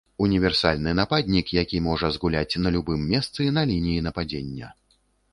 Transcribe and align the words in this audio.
Універсальны 0.25 0.93
нападнік, 0.99 1.51
які 1.59 1.81
можа 1.87 2.09
згуляць 2.15 2.59
на 2.63 2.71
любым 2.77 3.03
месцы 3.11 3.47
на 3.59 3.65
лініі 3.73 4.01
нападзення. 4.07 4.71